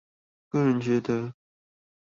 [0.49, 1.35] 個人覺得